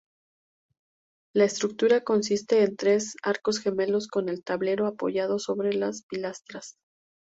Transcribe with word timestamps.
La 1.35 1.43
estructura 1.45 2.03
consiste 2.03 2.63
en 2.63 2.75
tres 2.75 3.17
arcos 3.21 3.59
gemelos 3.59 4.07
con 4.07 4.29
el 4.29 4.43
tablero 4.43 4.87
apoyado 4.87 5.37
sobre 5.37 5.77
pilastras. 6.09 6.79